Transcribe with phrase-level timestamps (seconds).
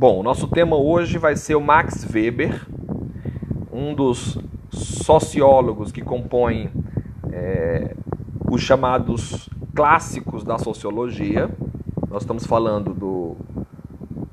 [0.00, 2.66] Bom, nosso tema hoje vai ser o Max Weber,
[3.70, 4.38] um dos
[4.70, 6.70] sociólogos que compõem
[7.30, 7.94] é,
[8.50, 11.50] os chamados clássicos da sociologia.
[12.08, 13.36] Nós estamos falando do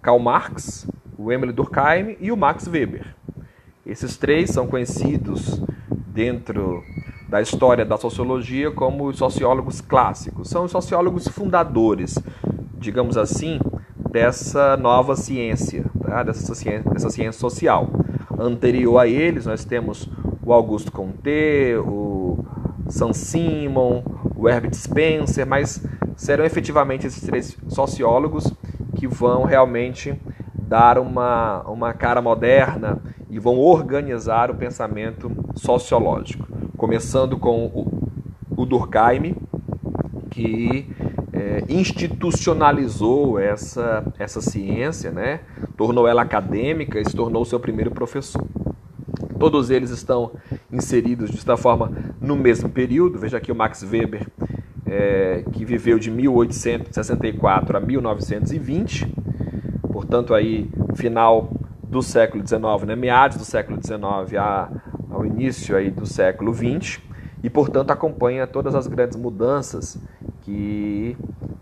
[0.01, 0.87] Karl Marx,
[1.17, 3.13] o Emile Durkheim e o Max Weber.
[3.85, 5.61] Esses três são conhecidos
[6.07, 6.81] dentro
[7.27, 10.47] da história da sociologia como os sociólogos clássicos.
[10.47, 12.17] São os sociólogos fundadores,
[12.79, 13.59] digamos assim,
[14.11, 16.23] dessa nova ciência, tá?
[16.23, 17.89] dessa, ciência, dessa ciência social.
[18.39, 20.09] Anterior a eles, nós temos
[20.45, 22.45] o Augusto Comte, o
[22.87, 24.03] Sam Simon,
[24.35, 28.51] o Herbert Spencer, mas serão efetivamente esses três sociólogos
[28.95, 30.19] que vão realmente
[30.53, 36.47] dar uma, uma cara moderna e vão organizar o pensamento sociológico.
[36.77, 38.09] Começando com o,
[38.55, 39.35] o Durkheim,
[40.29, 40.89] que
[41.37, 45.41] é, institucionalizou essa, essa ciência, né?
[45.77, 48.43] tornou ela acadêmica e se tornou seu primeiro professor.
[49.39, 50.31] Todos eles estão
[50.71, 53.19] inseridos, de certa forma, no mesmo período.
[53.19, 54.27] Veja aqui o Max Weber,
[54.85, 59.13] é, que viveu de 1864 a 1920,
[59.91, 61.51] portanto, aí, final
[61.83, 62.95] do século XIX, né?
[62.95, 64.69] meados do século XIX a,
[65.11, 66.99] ao início aí do século XX,
[67.43, 70.01] e, portanto, acompanha todas as grandes mudanças
[70.47, 71.17] que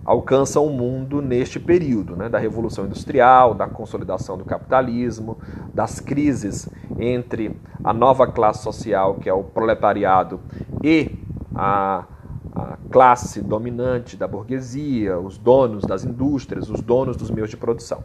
[0.06, 5.40] alcançam o mundo neste período, né, da Revolução Industrial, da consolidação do capitalismo,
[5.74, 6.70] das crises
[7.00, 10.40] entre a nova classe social, que é o proletariado,
[10.84, 11.18] e
[11.56, 12.06] a,
[12.54, 18.04] a classe dominante da burguesia, os donos das indústrias, os donos dos meios de produção.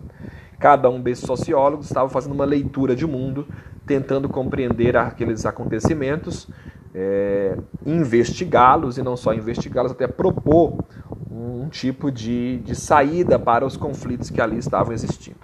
[0.58, 3.46] Cada um desses sociólogos estava fazendo uma leitura de mundo,
[3.86, 6.48] tentando compreender aqueles acontecimentos
[6.94, 10.84] é, investigá-los e não só investigá-los, até propor
[11.30, 15.38] um tipo de, de saída para os conflitos que ali estavam existindo.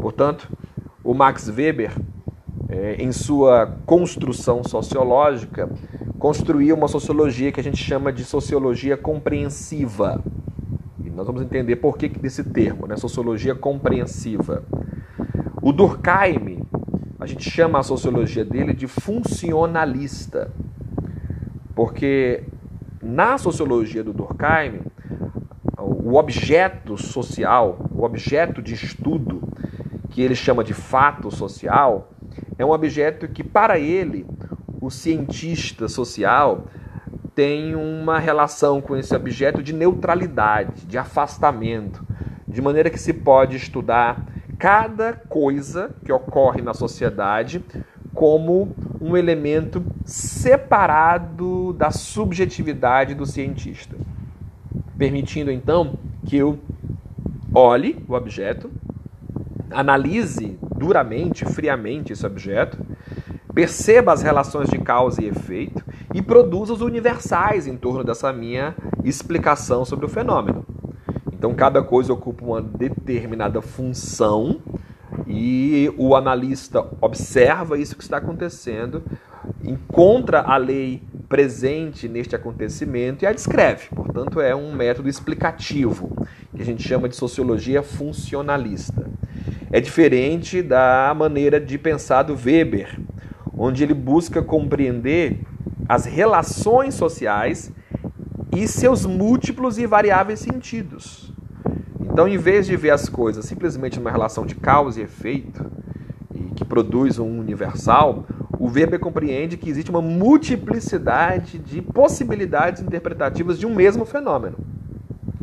[0.00, 0.48] Portanto,
[1.02, 1.92] o Max Weber,
[2.68, 5.70] é, em sua construção sociológica,
[6.18, 10.22] construiu uma sociologia que a gente chama de sociologia compreensiva.
[11.04, 12.96] E nós vamos entender por que desse termo, né?
[12.96, 14.64] sociologia compreensiva.
[15.62, 16.63] O Durkheim,
[17.24, 20.52] a gente chama a sociologia dele de funcionalista.
[21.74, 22.44] Porque
[23.02, 24.82] na sociologia do Durkheim,
[25.78, 29.42] o objeto social, o objeto de estudo,
[30.10, 32.12] que ele chama de fato social,
[32.58, 34.26] é um objeto que, para ele,
[34.78, 36.66] o cientista social
[37.34, 42.06] tem uma relação com esse objeto de neutralidade, de afastamento,
[42.46, 44.33] de maneira que se pode estudar
[44.64, 47.62] cada coisa que ocorre na sociedade
[48.14, 53.94] como um elemento separado da subjetividade do cientista,
[54.96, 56.58] permitindo então que eu
[57.54, 58.70] olhe o objeto,
[59.70, 62.78] analise duramente, friamente esse objeto,
[63.52, 68.74] perceba as relações de causa e efeito e produza os universais em torno dessa minha
[69.04, 70.64] explicação sobre o fenômeno.
[71.44, 74.62] Então cada coisa ocupa uma determinada função
[75.26, 79.02] e o analista observa isso que está acontecendo,
[79.62, 83.90] encontra a lei presente neste acontecimento e a descreve.
[83.94, 86.16] Portanto, é um método explicativo,
[86.56, 89.06] que a gente chama de sociologia funcionalista.
[89.70, 92.98] É diferente da maneira de pensar do Weber,
[93.54, 95.40] onde ele busca compreender
[95.86, 97.70] as relações sociais
[98.50, 101.23] e seus múltiplos e variáveis sentidos.
[102.14, 105.66] Então, em vez de ver as coisas simplesmente numa relação de causa e efeito,
[106.32, 108.24] e que produz um universal,
[108.56, 114.56] o Weber compreende que existe uma multiplicidade de possibilidades interpretativas de um mesmo fenômeno.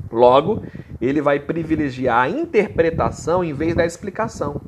[0.10, 0.64] Logo,
[1.02, 4.62] ele vai privilegiar a interpretação em vez da explicação.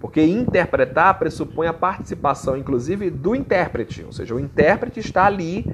[0.00, 4.02] Porque interpretar pressupõe a participação, inclusive, do intérprete.
[4.02, 5.70] Ou seja, o intérprete está ali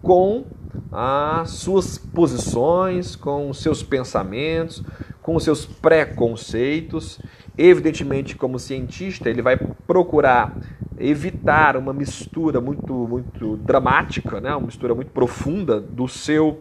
[0.00, 0.44] com
[0.92, 4.82] as suas posições, com os seus pensamentos,
[5.28, 7.20] com seus preconceitos.
[7.58, 10.56] Evidentemente, como cientista, ele vai procurar
[10.98, 14.52] evitar uma mistura muito muito dramática, né?
[14.52, 16.60] uma mistura muito profunda do seu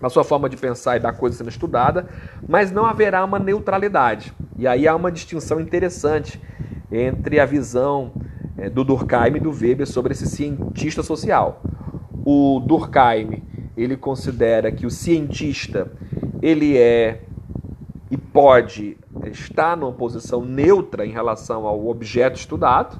[0.00, 2.08] na sua forma de pensar e da coisa sendo estudada,
[2.48, 4.32] mas não haverá uma neutralidade.
[4.56, 6.40] E aí há uma distinção interessante
[6.90, 8.10] entre a visão
[8.56, 11.62] é, do Durkheim e do Weber sobre esse cientista social.
[12.24, 13.42] O Durkheim
[13.76, 15.92] ele considera que o cientista
[16.40, 17.20] ele é
[18.32, 18.96] pode
[19.26, 22.98] estar numa posição neutra em relação ao objeto estudado,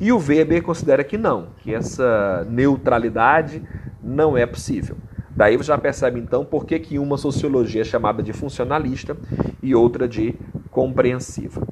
[0.00, 3.62] e o Weber considera que não, que essa neutralidade
[4.02, 4.96] não é possível.
[5.34, 9.16] Daí você já percebe então por que, que uma sociologia é chamada de funcionalista
[9.62, 10.34] e outra de
[10.70, 11.66] compreensiva.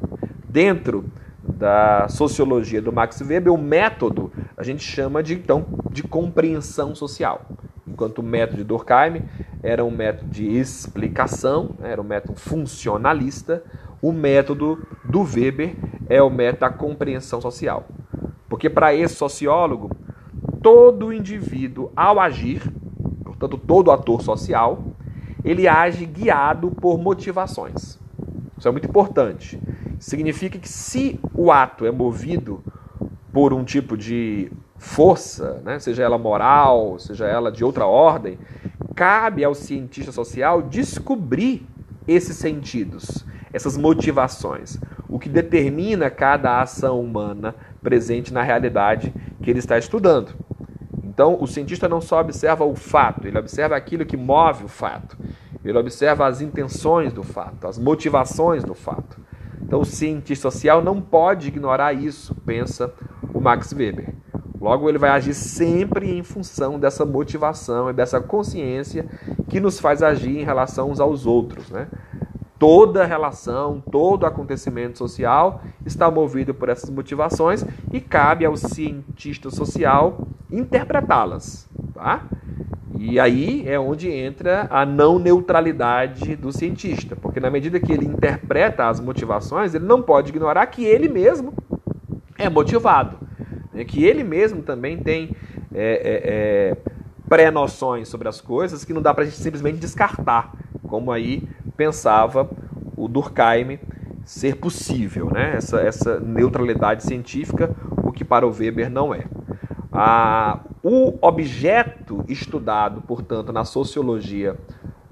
[0.48, 1.04] Dentro
[1.42, 7.46] da sociologia do Max Weber, o método a gente chama de então de compreensão social.
[7.86, 9.22] Enquanto o método de Durkheim
[9.62, 13.62] era um método de explicação, né, era um método funcionalista,
[14.00, 15.76] o método do Weber
[16.08, 17.86] é o método da compreensão social.
[18.48, 19.90] Porque para esse sociólogo,
[20.62, 22.62] todo indivíduo ao agir,
[23.24, 24.82] portanto todo ator social,
[25.44, 27.98] ele age guiado por motivações.
[28.56, 29.60] Isso é muito importante.
[29.98, 32.62] Significa que se o ato é movido
[33.32, 38.38] por um tipo de força, né, seja ela moral, seja ela de outra ordem,
[39.00, 41.66] cabe ao cientista social descobrir
[42.06, 49.10] esses sentidos, essas motivações, o que determina cada ação humana presente na realidade
[49.42, 50.34] que ele está estudando.
[51.02, 55.16] Então, o cientista não só observa o fato, ele observa aquilo que move o fato.
[55.64, 59.18] Ele observa as intenções do fato, as motivações do fato.
[59.62, 62.92] Então, o cientista social não pode ignorar isso, pensa
[63.32, 64.12] o Max Weber.
[64.60, 69.06] Logo, ele vai agir sempre em função dessa motivação e dessa consciência
[69.48, 71.70] que nos faz agir em relação uns aos outros.
[71.70, 71.88] Né?
[72.58, 80.28] Toda relação, todo acontecimento social está movido por essas motivações e cabe ao cientista social
[80.50, 81.66] interpretá-las.
[81.94, 82.24] Tá?
[82.98, 88.04] E aí é onde entra a não neutralidade do cientista, porque na medida que ele
[88.04, 91.54] interpreta as motivações, ele não pode ignorar que ele mesmo
[92.36, 93.16] é motivado,
[93.72, 93.84] né?
[93.84, 95.34] que ele mesmo também tem
[95.72, 96.76] é, é, é,
[97.28, 100.52] pré-noções sobre as coisas que não dá para a gente simplesmente descartar,
[100.88, 102.50] como aí pensava
[102.96, 103.78] o Durkheim
[104.24, 105.56] ser possível, né?
[105.56, 109.24] essa, essa neutralidade científica, o que para o Weber não é.
[109.92, 114.56] A, o objeto estudado, portanto, na sociologia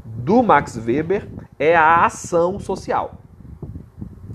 [0.04, 1.28] do Max Weber
[1.58, 3.14] é a ação social.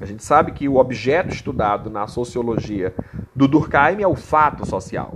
[0.02, 2.94] A gente sabe que o objeto estudado na sociologia
[3.36, 5.14] do Durkheim é o fato social.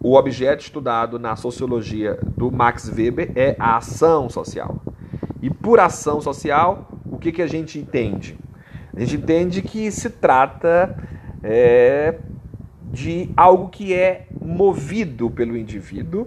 [0.00, 4.82] O objeto estudado na sociologia do Max Weber é a ação social.
[5.40, 8.36] E por ação social, o que, que a gente entende?
[8.94, 10.96] A gente entende que se trata
[11.42, 12.18] é,
[12.84, 16.26] de algo que é movido pelo indivíduo,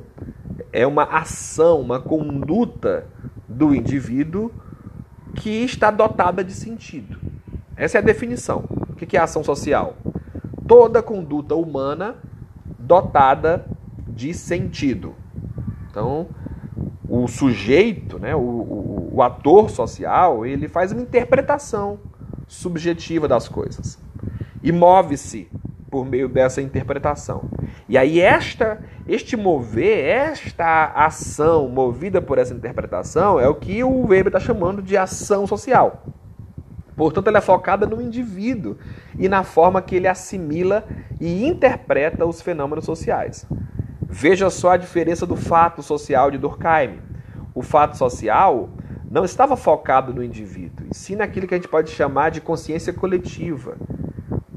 [0.71, 3.07] é uma ação, uma conduta
[3.47, 4.51] do indivíduo
[5.35, 7.19] que está dotada de sentido.
[7.75, 8.63] Essa é a definição.
[8.89, 9.97] O que é ação social?
[10.67, 12.15] Toda conduta humana
[12.79, 13.65] dotada
[14.07, 15.13] de sentido.
[15.89, 16.27] Então,
[17.07, 21.99] o sujeito, né, o, o, o ator social, ele faz uma interpretação
[22.47, 23.99] subjetiva das coisas
[24.61, 25.49] e move-se
[25.89, 27.49] por meio dessa interpretação.
[27.87, 34.07] E aí esta, este mover, esta ação movida por essa interpretação é o que o
[34.07, 36.03] Weber está chamando de ação social.
[36.95, 38.77] Portanto, ela é focada no indivíduo
[39.17, 40.85] e na forma que ele assimila
[41.19, 43.45] e interpreta os fenômenos sociais.
[44.01, 46.99] Veja só a diferença do fato social de Durkheim.
[47.53, 48.69] O fato social
[49.09, 52.91] não estava focado no indivíduo, e sim naquilo que a gente pode chamar de consciência
[52.91, 53.77] coletiva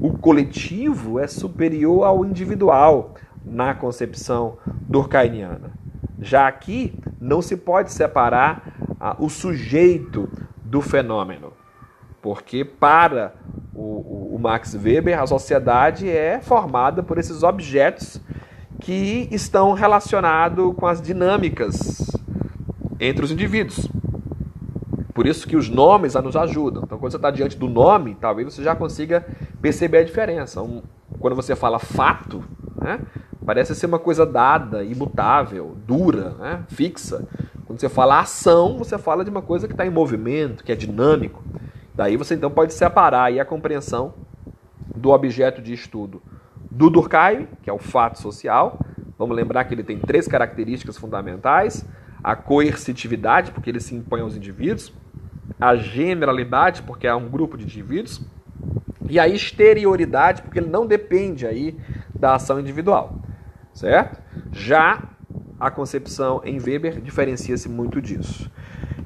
[0.01, 4.57] o coletivo é superior ao individual na concepção
[4.87, 5.71] durkheimiana.
[6.19, 10.29] Já aqui não se pode separar ah, o sujeito
[10.63, 11.51] do fenômeno,
[12.21, 13.33] porque para
[13.73, 18.19] o, o, Max Weber a sociedade é formada por esses objetos
[18.81, 22.11] que estão relacionados com as dinâmicas
[22.99, 23.87] entre os indivíduos.
[25.13, 26.83] Por isso que os nomes nos ajudam.
[26.85, 29.25] Então, quando você está diante do nome, talvez você já consiga
[29.61, 30.61] perceber a diferença.
[30.61, 30.81] Um,
[31.19, 32.43] quando você fala fato,
[32.81, 33.01] né,
[33.45, 37.27] parece ser uma coisa dada, imutável, dura, né, fixa.
[37.65, 40.75] Quando você fala ação, você fala de uma coisa que está em movimento, que é
[40.75, 41.43] dinâmico.
[41.99, 44.13] Daí você então pode separar aí a compreensão
[44.95, 46.21] do objeto de estudo
[46.71, 48.79] do Durkheim, que é o fato social.
[49.17, 51.85] Vamos lembrar que ele tem três características fundamentais:
[52.23, 54.93] a coercitividade, porque ele se impõe aos indivíduos,
[55.59, 58.21] a generalidade, porque é um grupo de indivíduos,
[59.09, 61.77] e a exterioridade, porque ele não depende aí
[62.17, 63.19] da ação individual,
[63.73, 64.21] certo?
[64.53, 65.03] Já
[65.59, 68.49] a concepção em Weber diferencia-se muito disso.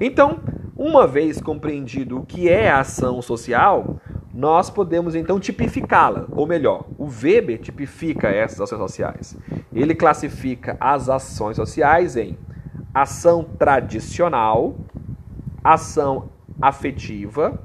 [0.00, 0.40] Então,
[0.86, 3.98] uma vez compreendido o que é a ação social,
[4.34, 9.34] nós podemos então tipificá-la, ou melhor, o Weber tipifica essas ações sociais.
[9.72, 12.36] Ele classifica as ações sociais em
[12.92, 14.76] ação tradicional,
[15.64, 16.28] ação
[16.60, 17.58] afetiva,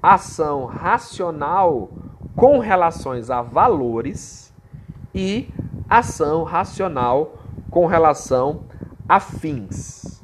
[0.00, 1.90] ação racional
[2.36, 4.54] com relações a valores
[5.12, 5.48] e
[5.90, 7.36] ação racional
[7.68, 8.62] com relação
[9.08, 10.17] a fins.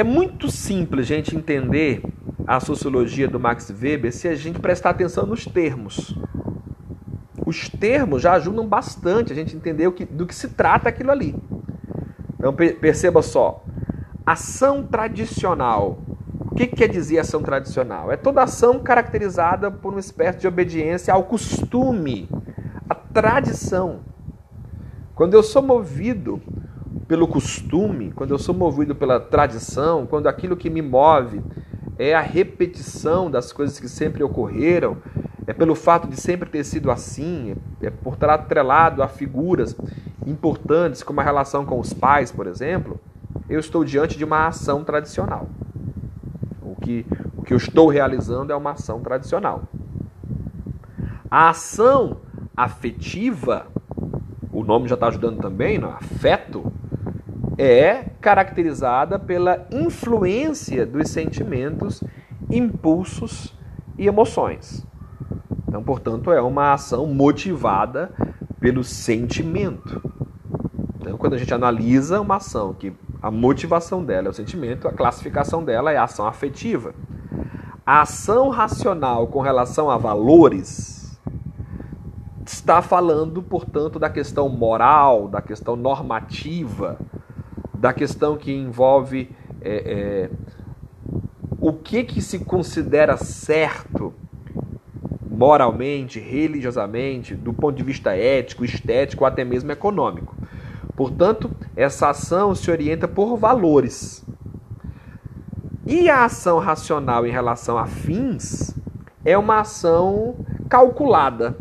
[0.00, 2.02] É muito simples a gente entender
[2.46, 6.16] a sociologia do Max Weber se a gente prestar atenção nos termos.
[7.44, 11.10] Os termos já ajudam bastante a gente entender o que, do que se trata aquilo
[11.10, 11.36] ali.
[12.38, 13.62] Então perceba só,
[14.24, 15.98] ação tradicional.
[16.50, 18.10] O que, que quer dizer ação tradicional?
[18.10, 22.26] É toda ação caracterizada por uma espécie de obediência ao costume,
[22.88, 24.00] à tradição.
[25.14, 26.40] Quando eu sou movido
[27.10, 31.42] pelo costume, quando eu sou movido pela tradição, quando aquilo que me move
[31.98, 34.96] é a repetição das coisas que sempre ocorreram,
[35.44, 39.76] é pelo fato de sempre ter sido assim, é por estar atrelado a figuras
[40.24, 43.00] importantes, como a relação com os pais, por exemplo,
[43.48, 45.48] eu estou diante de uma ação tradicional.
[46.62, 47.04] O que,
[47.36, 49.64] o que eu estou realizando é uma ação tradicional.
[51.28, 52.18] A ação
[52.56, 53.66] afetiva,
[54.52, 55.90] o nome já está ajudando também, não?
[55.90, 56.72] afeto,
[57.60, 62.02] é caracterizada pela influência dos sentimentos,
[62.48, 63.54] impulsos
[63.98, 64.86] e emoções.
[65.68, 68.10] Então, portanto, é uma ação motivada
[68.58, 70.02] pelo sentimento.
[70.98, 74.92] Então, quando a gente analisa uma ação que a motivação dela é o sentimento, a
[74.92, 76.94] classificação dela é a ação afetiva.
[77.84, 81.20] A ação racional com relação a valores
[82.46, 86.98] está falando, portanto, da questão moral, da questão normativa,
[87.80, 89.30] da questão que envolve
[89.62, 90.30] é, é,
[91.58, 94.12] o que, que se considera certo
[95.30, 100.36] moralmente, religiosamente, do ponto de vista ético, estético até mesmo econômico.
[100.94, 104.22] Portanto, essa ação se orienta por valores.
[105.86, 108.74] E a ação racional em relação a fins
[109.24, 110.36] é uma ação
[110.68, 111.56] calculada.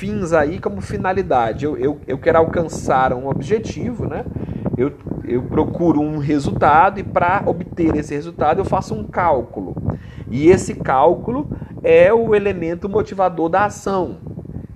[0.00, 1.66] Fins aí como finalidade.
[1.66, 4.24] Eu, eu, eu quero alcançar um objetivo, né?
[4.74, 4.94] Eu,
[5.28, 9.76] eu procuro um resultado e para obter esse resultado eu faço um cálculo.
[10.30, 11.50] E esse cálculo
[11.82, 14.16] é o elemento motivador da ação.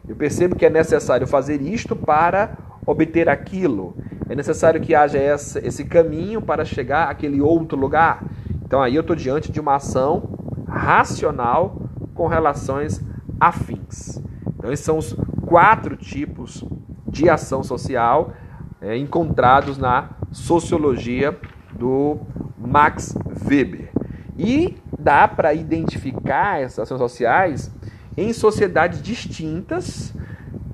[0.06, 3.96] Eu percebo que é necessário fazer isto para obter aquilo.
[4.28, 8.22] É necessário que haja essa, esse caminho para chegar àquele outro lugar.
[8.62, 10.38] Então aí eu estou diante de uma ação
[10.68, 11.80] racional
[12.12, 13.02] com relações
[13.40, 14.22] afins.
[14.64, 15.14] Então esses são os
[15.46, 16.64] quatro tipos
[17.06, 18.32] de ação social
[18.80, 21.38] é, encontrados na sociologia
[21.70, 22.18] do
[22.56, 23.14] Max
[23.46, 23.90] Weber.
[24.38, 27.70] E dá para identificar essas ações sociais
[28.16, 30.14] em sociedades distintas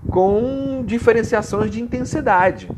[0.09, 2.70] com diferenciações de intensidade.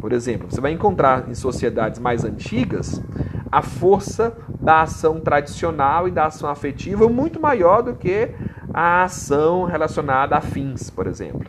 [0.00, 3.02] Por exemplo, você vai encontrar em sociedades mais antigas
[3.50, 8.30] a força da ação tradicional e da ação afetiva muito maior do que
[8.74, 11.48] a ação relacionada a fins, por exemplo,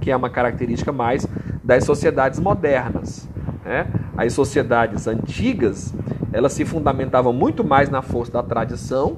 [0.00, 1.26] que é uma característica mais
[1.64, 3.26] das sociedades modernas.
[3.64, 3.86] Né?
[4.16, 5.94] As sociedades antigas
[6.32, 9.16] elas se fundamentavam muito mais na força da tradição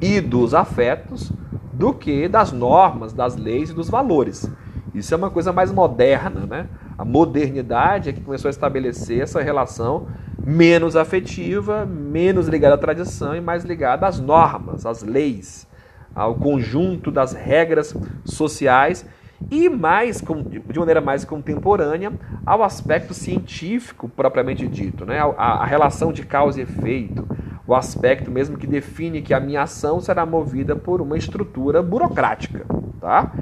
[0.00, 1.32] e dos afetos
[1.72, 4.50] do que das normas, das leis e dos valores.
[4.94, 6.66] Isso é uma coisa mais moderna, né?
[6.96, 10.06] A modernidade é que começou a estabelecer essa relação
[10.44, 15.66] menos afetiva, menos ligada à tradição e mais ligada às normas, às leis,
[16.14, 17.94] ao conjunto das regras
[18.24, 19.06] sociais
[19.50, 20.22] e mais
[20.70, 22.12] de maneira mais contemporânea
[22.46, 25.20] ao aspecto científico propriamente dito, né?
[25.20, 27.26] a, a relação de causa e efeito,
[27.66, 32.64] o aspecto mesmo que define que a minha ação será movida por uma estrutura burocrática,
[33.00, 33.32] tá?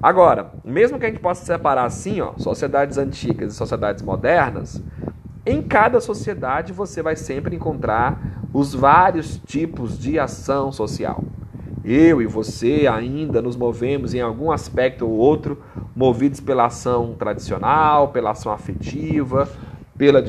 [0.00, 4.80] Agora, mesmo que a gente possa separar assim, ó, sociedades antigas e sociedades modernas,
[5.44, 11.24] em cada sociedade você vai sempre encontrar os vários tipos de ação social.
[11.90, 15.62] Eu e você ainda nos movemos em algum aspecto ou outro,
[15.96, 19.48] movidos pela ação tradicional, pela ação afetiva,
[19.96, 20.22] pela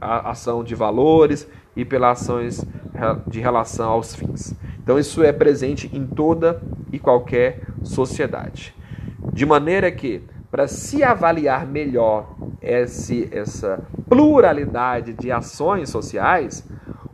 [0.00, 2.66] ação de valores e pelas ações
[3.26, 4.54] de relação aos fins.
[4.82, 8.74] Então, isso é presente em toda e qualquer sociedade.
[9.34, 16.66] De maneira que, para se avaliar melhor esse, essa pluralidade de ações sociais,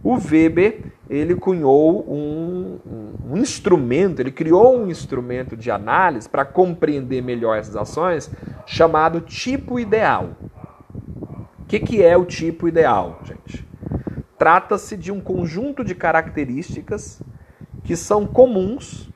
[0.04, 6.44] o Weber ele cunhou um, um, um instrumento, ele criou um instrumento de análise para
[6.44, 8.30] compreender melhor essas ações,
[8.66, 10.30] chamado tipo ideal.
[11.58, 13.66] O que, que é o tipo ideal, gente?
[14.38, 17.22] Trata-se de um conjunto de características
[17.82, 19.08] que são comuns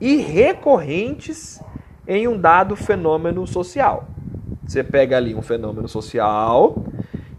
[0.00, 1.60] e recorrentes
[2.06, 4.08] em um dado fenômeno social.
[4.64, 6.84] Você pega ali um fenômeno social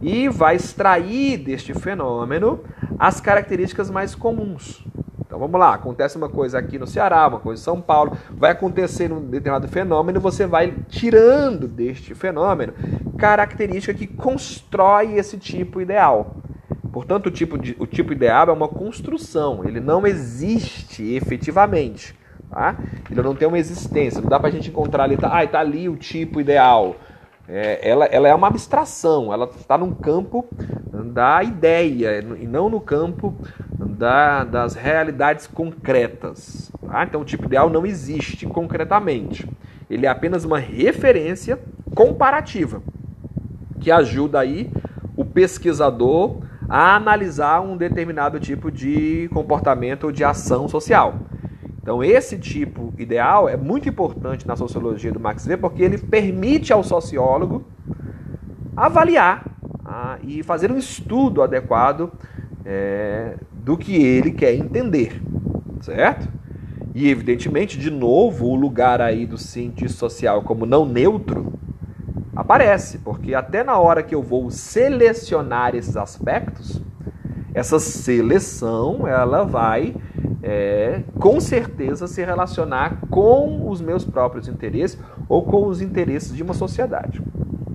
[0.02, 2.62] e vai extrair deste fenômeno
[3.00, 4.84] as características mais comuns.
[5.26, 8.52] Então vamos lá, acontece uma coisa aqui no Ceará, uma coisa em São Paulo, vai
[8.52, 12.74] acontecer um determinado fenômeno, você vai tirando deste fenômeno
[13.18, 16.38] característica que constrói esse tipo ideal.
[16.92, 22.18] Portanto, o tipo, de, o tipo ideal é uma construção, ele não existe efetivamente.
[22.50, 22.76] Tá?
[23.12, 25.60] Ele não tem uma existência, não dá para a gente encontrar ali, tá, ah, tá
[25.60, 26.96] ali o tipo ideal.
[27.52, 30.46] É, ela, ela é uma abstração, ela está num campo
[30.94, 33.34] da ideia e não no campo
[33.74, 36.72] da, das realidades concretas.
[36.86, 37.04] Tá?
[37.04, 39.50] Então, o tipo ideal não existe concretamente.
[39.90, 41.60] Ele é apenas uma referência
[41.96, 42.84] comparativa
[43.80, 44.72] que ajuda aí
[45.18, 46.38] o pesquisador
[46.70, 51.16] a analisar um determinado tipo de comportamento ou de ação social.
[51.82, 56.74] Então, esse tipo ideal é muito importante na sociologia do Max Weber porque ele permite
[56.74, 57.66] ao sociólogo
[58.76, 59.46] avaliar
[59.86, 62.12] ah, e fazer um estudo adequado
[62.66, 65.22] é, do que ele quer entender,
[65.82, 66.30] certo?
[66.94, 71.54] E, evidentemente, de novo, o lugar aí do cientista social como não neutro
[72.36, 76.82] aparece, porque até na hora que eu vou selecionar esses aspectos,
[77.54, 79.96] essa seleção ela vai
[80.42, 86.42] é, com certeza se relacionar com os meus próprios interesses ou com os interesses de
[86.42, 87.22] uma sociedade.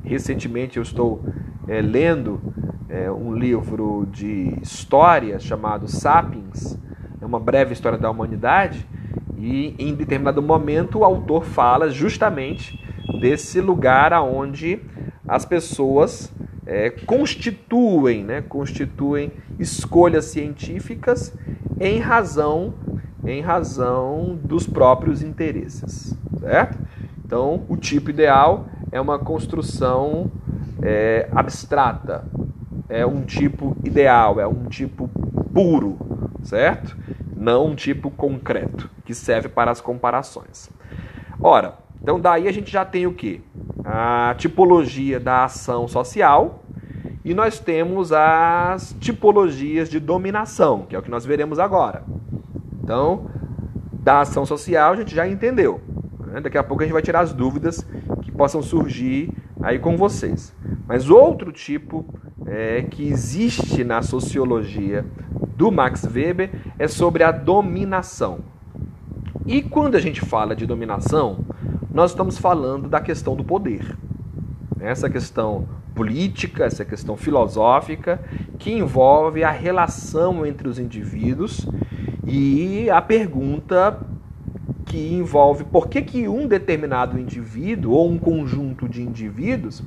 [0.02, 1.22] Recentemente eu estou
[1.68, 2.40] é, lendo
[2.88, 6.78] é, um livro de história chamado Sapiens,
[7.20, 8.86] é uma breve história da humanidade,
[9.36, 12.78] e em determinado momento o autor fala justamente
[13.20, 14.80] desse lugar aonde
[15.26, 16.32] as pessoas
[16.66, 21.34] é, constituem, né, constituem escolhas científicas
[21.80, 22.74] em razão,
[23.24, 26.78] em razão dos próprios interesses, certo?
[27.24, 30.30] Então, o tipo ideal é uma construção
[30.82, 32.24] é, abstrata,
[32.88, 35.08] é um tipo ideal, é um tipo
[35.52, 35.98] puro,
[36.42, 36.96] certo?
[37.36, 40.70] Não um tipo concreto, que serve para as comparações.
[41.40, 43.42] Ora, então daí a gente já tem o que?
[43.84, 46.63] A tipologia da ação social,
[47.24, 52.04] e nós temos as tipologias de dominação, que é o que nós veremos agora.
[52.82, 53.30] Então,
[53.92, 55.80] da ação social a gente já entendeu.
[56.26, 56.42] Né?
[56.42, 57.86] Daqui a pouco a gente vai tirar as dúvidas
[58.20, 59.32] que possam surgir
[59.62, 60.54] aí com vocês.
[60.86, 62.04] Mas outro tipo
[62.46, 65.06] é, que existe na sociologia
[65.56, 68.40] do Max Weber é sobre a dominação.
[69.46, 71.38] E quando a gente fala de dominação,
[71.90, 73.96] nós estamos falando da questão do poder.
[74.78, 78.20] Essa questão política, essa questão filosófica,
[78.58, 81.66] que envolve a relação entre os indivíduos
[82.26, 83.98] e a pergunta
[84.86, 89.82] que envolve por que, que um determinado indivíduo ou um conjunto de indivíduos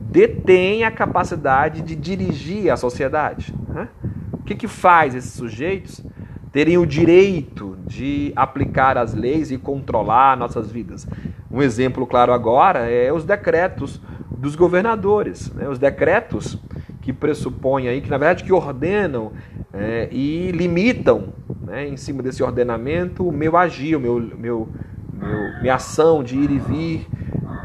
[0.00, 3.54] detém a capacidade de dirigir a sociedade.
[3.68, 3.88] Né?
[4.32, 6.02] O que, que faz esses sujeitos
[6.50, 11.06] terem o direito de aplicar as leis e controlar nossas vidas?
[11.50, 14.00] Um exemplo claro agora é os decretos
[14.38, 15.68] dos governadores, né?
[15.68, 16.56] os decretos
[17.02, 19.32] que pressupõem aí, que na verdade que ordenam
[19.72, 24.68] é, e limitam né, em cima desse ordenamento o meu agir, o meu, meu,
[25.12, 27.08] meu, minha ação de ir e vir.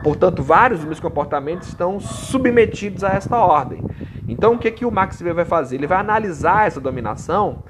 [0.03, 3.81] Portanto, vários dos meus comportamentos estão submetidos a esta ordem.
[4.27, 5.75] Então, o que, que o Max Weber vai fazer?
[5.75, 7.63] Ele vai analisar essa dominação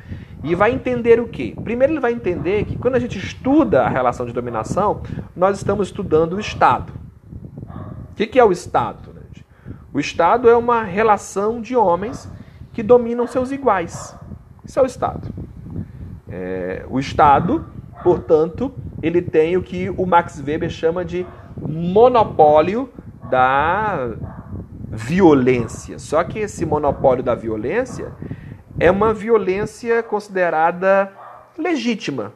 [0.43, 1.53] e vai entender o quê?
[1.63, 5.01] Primeiro, ele vai entender que quando a gente estuda a relação de dominação,
[5.35, 7.02] nós estamos estudando o Estado.
[8.13, 9.11] O que, que é o Estado?
[9.91, 12.29] O Estado é uma relação de homens
[12.71, 14.15] que dominam seus iguais.
[14.63, 15.33] Isso é o Estado.
[16.29, 17.65] É, o Estado,
[18.03, 18.71] portanto,
[19.01, 21.25] ele tem o que o Max Weber chama de
[21.59, 22.87] monopólio
[23.31, 24.11] da
[24.91, 25.97] violência.
[25.97, 28.11] Só que esse monopólio da violência
[28.79, 31.11] é uma violência considerada
[31.57, 32.31] legítima.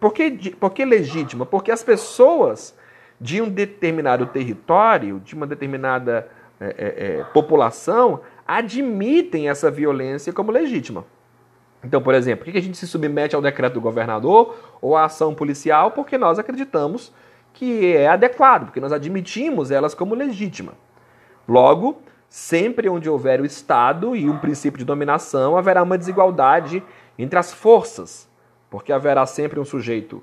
[0.00, 1.46] Por que, por que legítima?
[1.46, 2.76] Porque as pessoas
[3.24, 6.28] de um determinado território, de uma determinada
[6.60, 11.06] é, é, é, população, admitem essa violência como legítima.
[11.82, 15.06] Então, por exemplo, por que a gente se submete ao decreto do governador ou à
[15.06, 15.92] ação policial?
[15.92, 17.14] Porque nós acreditamos
[17.54, 20.74] que é adequado, porque nós admitimos elas como legítima.
[21.48, 26.82] Logo, sempre onde houver o Estado e um princípio de dominação, haverá uma desigualdade
[27.18, 28.28] entre as forças,
[28.68, 30.22] porque haverá sempre um sujeito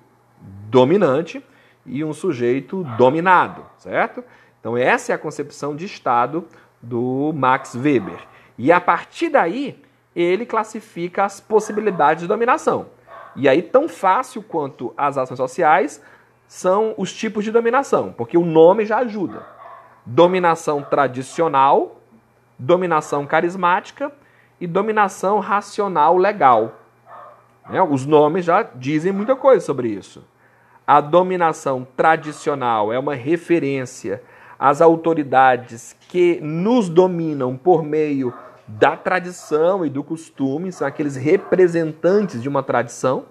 [0.69, 1.43] dominante
[1.85, 4.23] e um sujeito dominado, certo?
[4.59, 6.45] Então essa é a concepção de Estado
[6.81, 8.19] do Max Weber.
[8.57, 9.81] E a partir daí,
[10.15, 12.87] ele classifica as possibilidades de dominação.
[13.35, 16.03] E aí, tão fácil quanto as ações sociais
[16.47, 19.45] são os tipos de dominação, porque o nome já ajuda.
[20.05, 22.01] Dominação tradicional,
[22.59, 24.11] dominação carismática
[24.59, 26.75] e dominação racional legal.
[27.69, 27.81] Né?
[27.81, 30.23] Os nomes já dizem muita coisa sobre isso.
[30.91, 34.21] A dominação tradicional é uma referência
[34.59, 38.33] às autoridades que nos dominam por meio
[38.67, 43.23] da tradição e do costume, são aqueles representantes de uma tradição.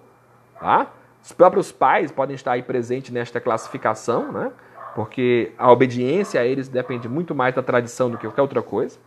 [0.58, 0.86] Tá?
[1.22, 4.52] Os próprios pais podem estar aí presentes nesta classificação, né?
[4.94, 8.98] porque a obediência a eles depende muito mais da tradição do que qualquer outra coisa.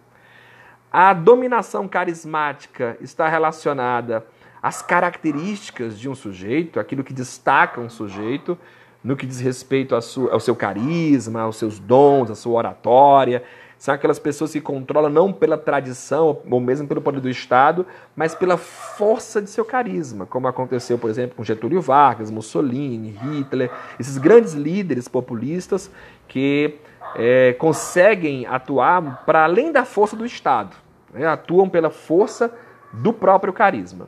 [0.92, 4.24] A dominação carismática está relacionada
[4.63, 8.58] às características de um sujeito, aquilo que destaca um sujeito,
[9.04, 13.43] no que diz respeito ao seu carisma, aos seus dons, à sua oratória.
[13.78, 18.34] São aquelas pessoas que controlam não pela tradição ou mesmo pelo poder do Estado, mas
[18.34, 24.17] pela força de seu carisma, como aconteceu, por exemplo, com Getúlio Vargas, Mussolini, Hitler, esses
[24.17, 25.91] grandes líderes populistas
[26.30, 26.76] que
[27.17, 30.73] é, conseguem atuar para além da força do Estado,
[31.13, 31.28] né?
[31.28, 32.49] atuam pela força
[32.93, 34.08] do próprio carisma.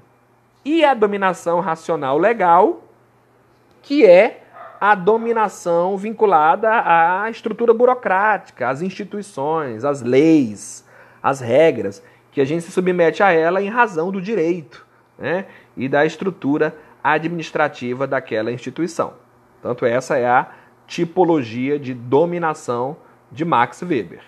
[0.65, 2.83] E a dominação racional legal,
[3.83, 4.41] que é
[4.81, 10.83] a dominação vinculada à estrutura burocrática, às instituições, às leis,
[11.21, 14.85] às regras, que a gente se submete a ela em razão do direito
[15.17, 15.45] né,
[15.77, 19.13] e da estrutura administrativa daquela instituição.
[19.61, 20.49] Tanto essa é a
[20.87, 22.97] tipologia de dominação
[23.31, 24.21] de Max Weber.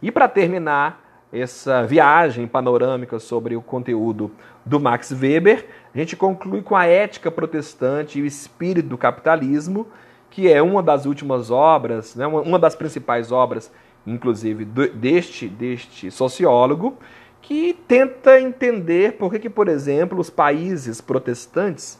[0.00, 4.30] E para terminar essa viagem panorâmica sobre o conteúdo
[4.64, 9.86] do Max Weber, a gente conclui com a ética protestante e o espírito do capitalismo,
[10.28, 13.72] que é uma das últimas obras, né, uma das principais obras,
[14.06, 16.96] inclusive, deste, deste sociólogo,
[17.40, 21.98] que tenta entender por que, que por exemplo, os países protestantes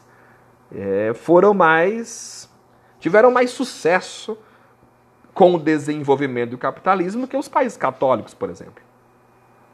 [0.73, 2.49] é, foram mais.
[2.99, 4.37] tiveram mais sucesso
[5.33, 8.90] com o desenvolvimento do capitalismo que os países católicos, por exemplo.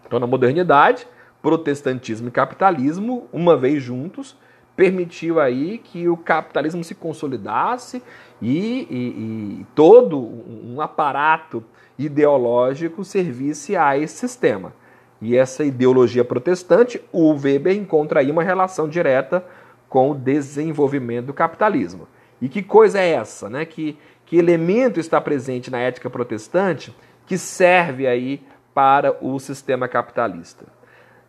[0.08, 1.06] Então, na modernidade,
[1.41, 4.36] protestantismo e capitalismo, uma vez juntos,
[4.76, 8.02] permitiu aí que o capitalismo se consolidasse
[8.41, 11.63] e, e, e todo um aparato
[11.98, 14.74] ideológico servisse a esse sistema.
[15.20, 19.43] E essa ideologia protestante, o Weber encontra aí uma relação direta
[19.89, 22.08] com o desenvolvimento do capitalismo.
[22.39, 23.65] E que coisa é essa, né?
[23.65, 28.41] Que, que elemento está presente na ética protestante que serve aí
[28.78, 30.63] para o sistema capitalista?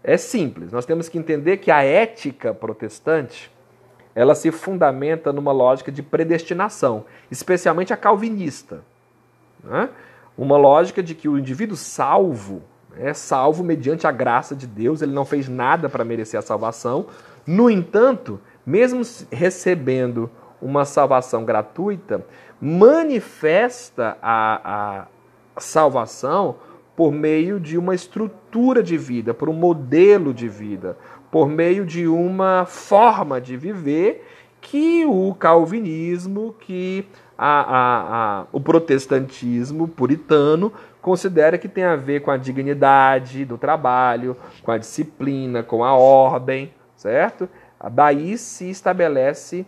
[0.05, 3.51] É simples, nós temos que entender que a ética protestante
[4.15, 8.83] ela se fundamenta numa lógica de predestinação, especialmente a calvinista.
[9.65, 9.89] Né?
[10.37, 12.63] Uma lógica de que o indivíduo salvo
[12.99, 17.07] é salvo mediante a graça de Deus, ele não fez nada para merecer a salvação.
[17.47, 19.01] No entanto, mesmo
[19.33, 20.31] recebendo
[20.61, 22.27] uma salvação gratuita,
[22.61, 25.07] manifesta a,
[25.57, 26.57] a salvação
[26.99, 30.99] por meio de uma estrutura de vida, por um modelo de vida,
[31.31, 34.27] por meio de uma forma de viver
[34.61, 37.07] que o calvinismo, que
[37.39, 43.57] a, a, a, o protestantismo puritano considera que tem a ver com a dignidade do
[43.57, 47.49] trabalho, com a disciplina, com a ordem, certo?
[47.93, 49.65] Daí se estabelece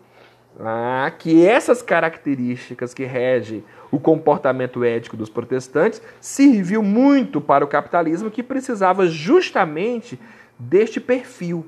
[0.58, 7.68] ah, que essas características que regem o comportamento ético dos protestantes serviu muito para o
[7.68, 10.18] capitalismo que precisava justamente
[10.58, 11.66] deste perfil,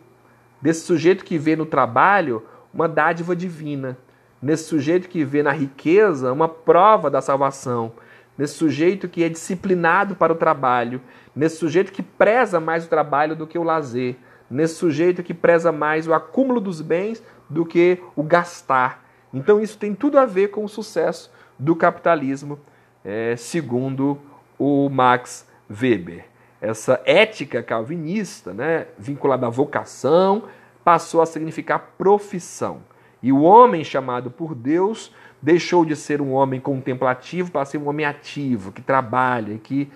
[0.61, 3.99] desse sujeito que vê no trabalho uma dádiva divina,
[4.41, 7.93] nesse sujeito que vê na riqueza uma prova da salvação,
[8.37, 11.01] nesse sujeito que é disciplinado para o trabalho,
[11.35, 14.17] nesse sujeito que preza mais o trabalho do que o lazer,
[14.51, 19.03] nesse sujeito que preza mais o acúmulo dos bens do que o gastar.
[19.33, 21.31] Então isso tem tudo a ver com o sucesso
[21.63, 22.59] do capitalismo,
[23.05, 24.19] é, segundo
[24.59, 26.25] o Max Weber.
[26.61, 30.45] Essa ética calvinista, né, vinculada à vocação,
[30.85, 32.81] passou a significar profissão.
[33.23, 37.89] E o homem chamado por Deus deixou de ser um homem contemplativo para ser um
[37.89, 39.89] homem ativo, que trabalha, que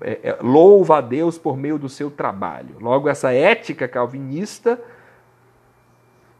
[0.00, 2.76] é, é, louva a Deus por meio do seu trabalho.
[2.80, 4.80] Logo, essa ética calvinista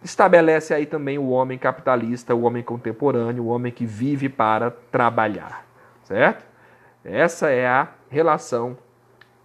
[0.04, 5.66] estabelece aí também o homem capitalista, o homem contemporâneo, o homem que vive para trabalhar,
[6.02, 6.44] certo?
[7.02, 8.76] Essa é a relação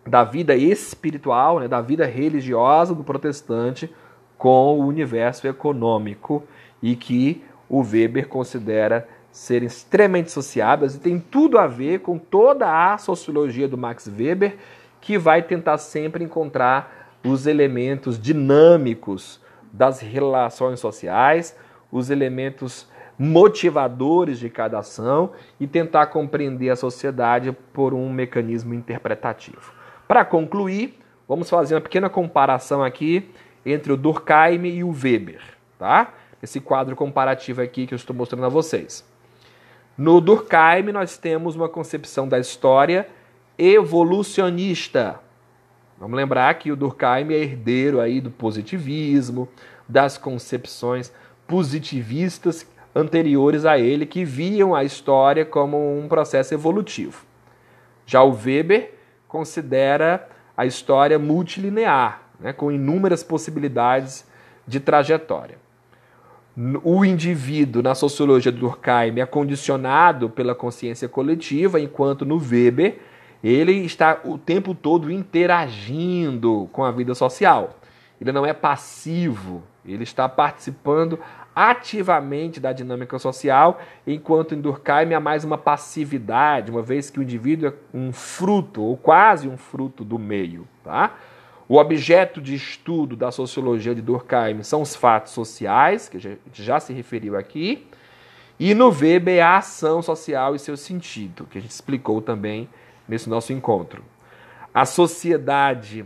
[0.06, 3.94] da vida espiritual, né, da vida religiosa do protestante
[4.38, 6.44] com o universo econômico
[6.82, 12.94] e que o Weber considera serem extremamente associadas e tem tudo a ver com toda
[12.94, 14.58] a sociologia do Max Weber,
[15.00, 19.40] que vai tentar sempre encontrar os elementos dinâmicos
[19.72, 21.56] das relações sociais,
[21.92, 29.74] os elementos motivadores de cada ação e tentar compreender a sociedade por um mecanismo interpretativo.
[30.08, 33.30] Para concluir, vamos fazer uma pequena comparação aqui
[33.66, 35.42] entre o Durkheim e o Weber,
[35.78, 36.14] tá?
[36.42, 39.06] Esse quadro comparativo aqui que eu estou mostrando a vocês.
[39.98, 43.06] No Durkheim nós temos uma concepção da história
[43.58, 45.20] evolucionista,
[46.00, 49.50] Vamos lembrar que o Durkheim é herdeiro aí do positivismo,
[49.88, 51.12] das concepções
[51.46, 57.26] positivistas anteriores a ele que viam a história como um processo evolutivo.
[58.06, 58.94] Já o Weber
[59.28, 64.26] considera a história multilinear, né, com inúmeras possibilidades
[64.66, 65.58] de trajetória.
[66.84, 73.00] O indivíduo, na sociologia do Durkheim, é condicionado pela consciência coletiva, enquanto no Weber
[73.44, 77.80] ele está o tempo todo interagindo com a vida social.
[78.20, 81.20] Ele não é passivo, ele está participando
[81.56, 87.24] ativamente da dinâmica social, enquanto em Durkheim há mais uma passividade, uma vez que o
[87.24, 90.68] indivíduo é um fruto, ou quase um fruto do meio.
[90.84, 91.16] Tá?
[91.68, 96.40] O objeto de estudo da sociologia de Durkheim são os fatos sociais, que a gente
[96.54, 97.88] já se referiu aqui,
[98.60, 102.68] e no Weber é a ação social e seu sentido, que a gente explicou também
[103.10, 104.04] nesse nosso encontro.
[104.74, 106.06] A sociedade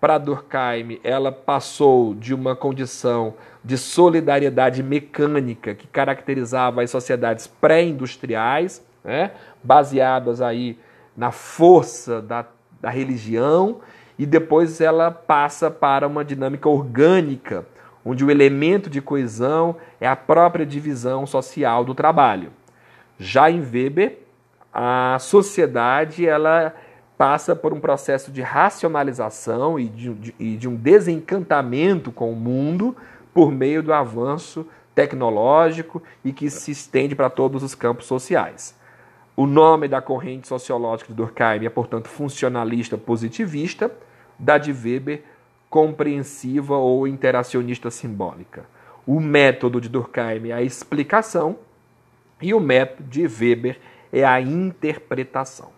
[0.00, 8.84] para Durkheim, ela passou de uma condição de solidariedade mecânica que caracterizava as sociedades pré-industriais,
[9.02, 9.32] né,
[9.64, 10.78] baseadas aí
[11.16, 12.46] na força da,
[12.80, 13.80] da religião
[14.18, 17.66] e depois ela passa para uma dinâmica orgânica,
[18.04, 22.52] onde o elemento de coesão é a própria divisão social do trabalho.
[23.18, 24.18] Já em Weber,
[24.78, 26.74] a sociedade ela
[27.16, 32.36] passa por um processo de racionalização e de, de, e de um desencantamento com o
[32.36, 32.94] mundo
[33.32, 38.78] por meio do avanço tecnológico e que se estende para todos os campos sociais.
[39.34, 43.90] O nome da corrente sociológica de Durkheim é, portanto, funcionalista positivista,
[44.38, 45.22] da de Weber,
[45.70, 48.66] compreensiva ou interacionista simbólica.
[49.06, 51.56] O método de Durkheim é a explicação
[52.42, 53.78] e o método de Weber
[54.12, 55.70] é a interpretação.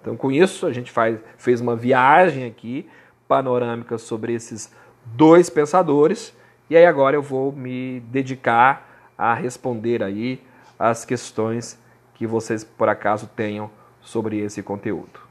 [0.00, 2.88] Então, com isso, a gente faz, fez uma viagem aqui
[3.26, 4.72] panorâmica sobre esses
[5.04, 6.34] dois pensadores
[6.68, 10.42] e aí agora eu vou me dedicar a responder aí
[10.78, 11.78] as questões
[12.14, 15.25] que vocês por acaso tenham sobre esse conteúdo.